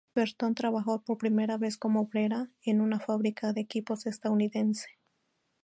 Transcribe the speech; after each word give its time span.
Berton 0.15 0.55
trabajó 0.55 1.03
por 1.03 1.19
primera 1.19 1.59
vez 1.59 1.77
como 1.77 2.01
obrera 2.01 2.49
en 2.63 2.81
una 2.81 2.99
fábrica 2.99 3.53
de 3.53 3.61
equipos 3.61 4.07
estadounidense. 4.07 4.97